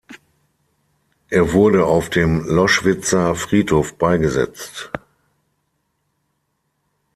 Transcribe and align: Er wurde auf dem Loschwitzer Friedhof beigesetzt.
Er 1.29 1.53
wurde 1.53 1.85
auf 1.85 2.09
dem 2.09 2.43
Loschwitzer 2.47 3.35
Friedhof 3.35 3.99
beigesetzt. 3.99 4.89